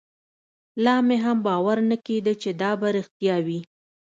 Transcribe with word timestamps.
لا 0.83 0.95
مې 1.07 1.17
هم 1.25 1.37
باور 1.47 1.77
نه 1.89 1.97
کېده 2.05 2.33
چې 2.41 2.49
دا 2.61 2.71
به 2.79 2.87
رښتيا 2.97 3.35
وي. 3.45 3.59